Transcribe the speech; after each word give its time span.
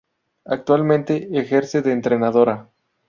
Actualmente 0.45 1.29
ejerce 1.39 1.83
de 1.83 1.91
entrenadora. 1.91 2.71